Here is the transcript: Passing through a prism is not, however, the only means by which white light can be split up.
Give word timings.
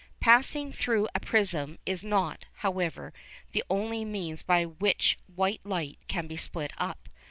Passing 0.19 0.71
through 0.71 1.07
a 1.13 1.19
prism 1.19 1.77
is 1.85 2.03
not, 2.03 2.45
however, 2.65 3.13
the 3.51 3.63
only 3.69 4.03
means 4.03 4.41
by 4.41 4.63
which 4.65 5.19
white 5.27 5.61
light 5.63 5.99
can 6.07 6.25
be 6.25 6.37
split 6.37 6.73
up. 6.79 7.07